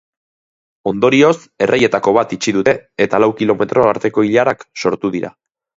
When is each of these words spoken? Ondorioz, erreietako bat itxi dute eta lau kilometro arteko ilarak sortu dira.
Ondorioz, 0.91 1.33
erreietako 1.65 2.15
bat 2.21 2.35
itxi 2.39 2.55
dute 2.59 2.75
eta 3.07 3.23
lau 3.25 3.33
kilometro 3.45 3.89
arteko 3.95 4.29
ilarak 4.33 4.69
sortu 4.85 5.19
dira. 5.21 5.37